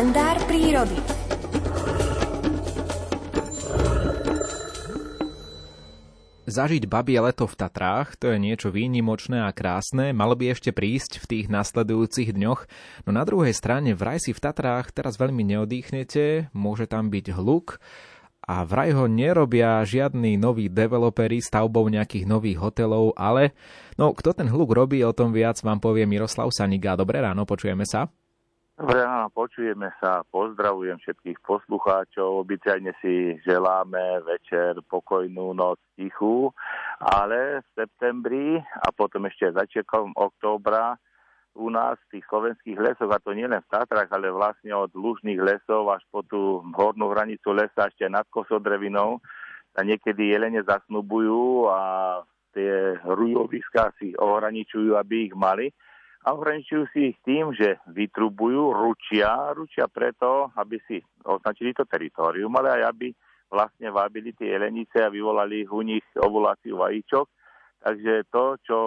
[0.00, 0.96] kalendár prírody.
[6.48, 11.20] Zažiť babie leto v Tatrách, to je niečo výnimočné a krásne, malo by ešte prísť
[11.20, 12.60] v tých nasledujúcich dňoch,
[13.04, 17.76] no na druhej strane vraj si v Tatrách teraz veľmi neodýchnete, môže tam byť hluk,
[18.40, 23.52] a vraj ho nerobia žiadni noví developeri stavbou nejakých nových hotelov, ale
[24.00, 26.96] no kto ten hluk robí, o tom viac vám povie Miroslav Saniga.
[26.96, 28.08] Dobré ráno, počujeme sa.
[28.80, 36.48] Dobré ráno, počujeme sa, pozdravujem všetkých poslucháčov, obyčajne si želáme večer pokojnú noc tichú,
[36.96, 40.96] ale v septembri a potom ešte začiatkom októbra
[41.60, 45.44] u nás v tých slovenských lesoch, a to nielen v Tatrach, ale vlastne od lužných
[45.44, 49.20] lesov až po tú hornú hranicu lesa ešte nad kosodrevinou,
[49.76, 51.80] sa niekedy jelene zasnubujú a
[52.56, 55.68] tie rujoviská si ohraničujú, aby ich mali.
[56.20, 62.52] A ohraničujú si ich tým, že vytrubujú, ručia, ručia preto, aby si označili to teritorium,
[62.60, 63.08] ale aj aby
[63.48, 67.26] vlastne vábili tie jelenice a vyvolali u nich ovuláciu vajíčok.
[67.80, 68.78] Takže to, čo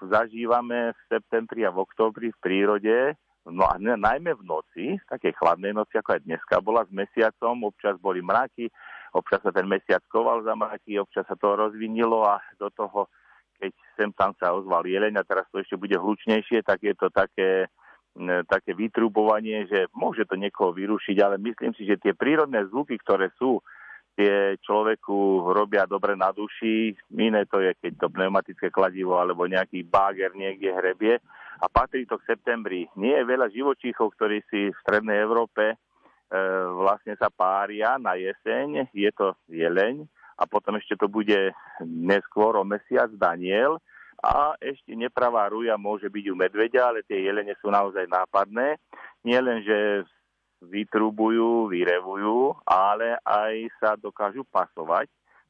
[0.00, 2.96] zažívame v septembri a v októbri v prírode,
[3.44, 7.68] no a najmä v noci, v takej chladnej noci, ako aj dneska bola s mesiacom,
[7.68, 8.72] občas boli mraky,
[9.12, 13.12] občas sa ten mesiac koval za mraky, občas sa to rozvinilo a do toho,
[13.58, 17.10] keď sem tam sa ozval jeleň a teraz to ešte bude hlučnejšie, tak je to
[17.10, 17.66] také,
[18.46, 23.34] také vytrubovanie, že môže to niekoho vyrušiť, ale myslím si, že tie prírodné zvuky, ktoré
[23.34, 23.58] sú
[24.18, 29.86] tie človeku robia dobre na duši, iné to je, keď to pneumatické kladivo alebo nejaký
[29.86, 31.22] báger niekde hrebie.
[31.62, 32.86] A patrí to k septembri.
[32.98, 35.76] Nie je veľa živočíchov, ktorí si v strednej Európe e,
[36.70, 38.90] vlastne sa pária na jeseň.
[38.94, 40.06] Je to jeleň
[40.38, 41.50] a potom ešte to bude
[41.82, 43.82] neskôr o mesiac Daniel
[44.18, 48.78] a ešte nepravá ruja môže byť u medvedia, ale tie jelene sú naozaj nápadné.
[49.22, 50.02] Nie len, že
[50.58, 55.06] vytrubujú, vyrevujú, ale aj sa dokážu pasovať.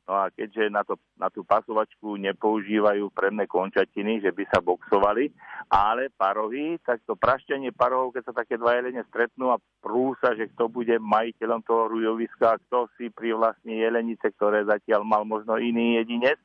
[0.08, 5.28] No a keďže na, to, na tú pasovačku nepoužívajú predné končatiny, že by sa boxovali,
[5.69, 10.48] ale parohy, tak to praštenie parohov, keď sa také dva jelene stretnú a prú že
[10.56, 16.40] kto bude majiteľom toho rujoviska, kto si privlastní jelenice, ktoré zatiaľ mal možno iný jedinec,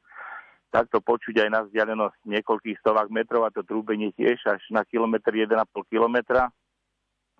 [0.67, 4.83] tak to počuť aj na vzdialenosť niekoľkých stovák metrov a to trúbenie tiež až na
[4.83, 5.55] kilometr, 1,5
[5.87, 6.51] kilometra.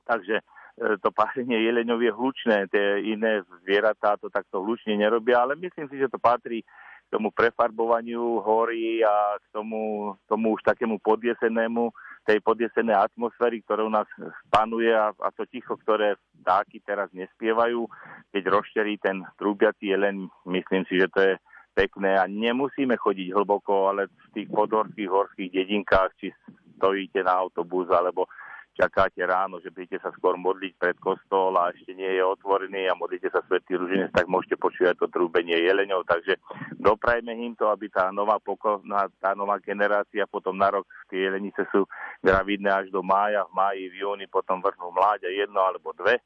[0.08, 0.40] Takže
[0.78, 6.02] to pálenie jeleňov je hlučné, tie iné zvieratá to takto hlučne nerobia, ale myslím si,
[6.02, 12.40] že to patrí k tomu prefarbovaniu hory a k tomu, tomu už takému podjesenému, tej
[12.40, 14.08] podjesenej atmosféry, ktorá u nás
[14.48, 17.86] panuje a, a to ticho, ktoré dáky teraz nespievajú,
[18.32, 21.34] keď rozšterí ten trúbiací jeleň, myslím si, že to je
[21.76, 26.32] pekné a nemusíme chodiť hlboko, ale v tých podhorských horských dedinkách, či
[26.80, 28.26] stojíte na autobus alebo
[28.74, 32.98] čakáte ráno, že budete sa skôr modliť pred kostol a ešte nie je otvorený a
[32.98, 36.04] modlíte sa svetý ruženec, tak môžete počuť to trúbenie jeleňov.
[36.10, 36.42] Takže
[36.82, 38.82] doprajme im to, aby tá nová, poko-
[39.22, 41.86] tá nová generácia potom na rok, tie jelenice sú
[42.26, 46.18] gravidné až do mája, v máji, v júni, potom vrhnú mláďa jedno alebo dve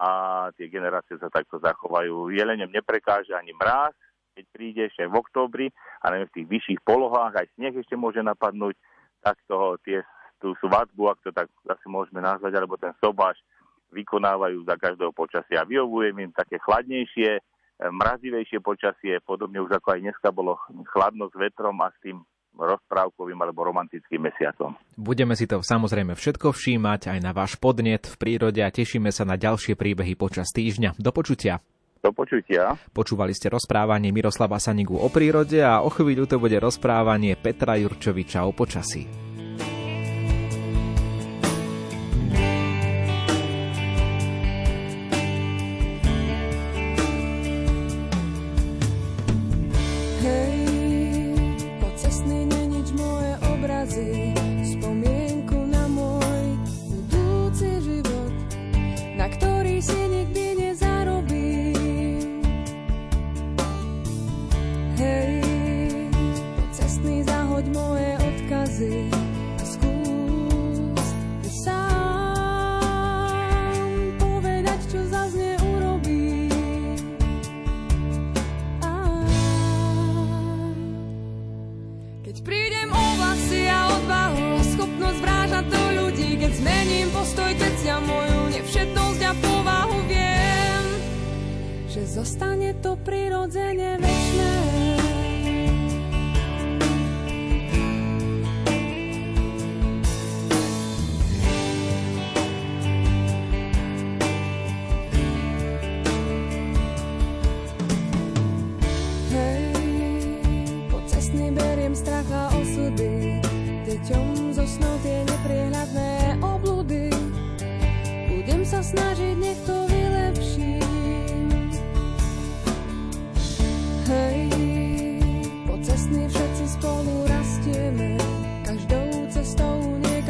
[0.00, 2.32] a tie generácie sa takto zachovajú.
[2.32, 3.92] Jeleňom neprekáže ani mráz,
[4.32, 5.66] keď príde ešte v októbri,
[6.00, 8.72] a v tých vyšších polohách, aj sneh ešte môže napadnúť,
[9.20, 10.00] tak toho tie
[10.40, 13.36] tú svadbu, ak to tak zase môžeme nazvať, alebo ten sobáš
[13.92, 15.66] vykonávajú za každého počasia.
[15.68, 17.42] Vyhovujem im také chladnejšie, e,
[17.90, 20.56] mrazivejšie počasie, podobne už ako aj dneska bolo
[20.90, 22.22] chladno s vetrom a s tým
[22.56, 24.74] rozprávkovým alebo romantickým mesiacom.
[24.98, 29.22] Budeme si to samozrejme všetko všímať aj na váš podnet v prírode a tešíme sa
[29.22, 30.98] na ďalšie príbehy počas týždňa.
[30.98, 31.62] Do počutia.
[32.00, 32.80] Do počutia.
[32.96, 38.48] Počúvali ste rozprávanie Miroslava Sanigu o prírode a o chvíľu to bude rozprávanie Petra Jurčoviča
[38.48, 39.19] o počasí.
[91.90, 94.99] Že zostane to prirodzene večné.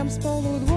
[0.00, 0.69] I'm spoiled.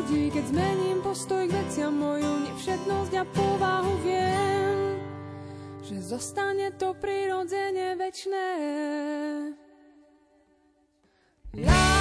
[0.00, 4.96] ľudí, keď zmením postoj k veciam moju nevšetnosť a povahu viem,
[5.84, 8.48] že zostane to prirodzene večné.
[11.52, 11.99] Love.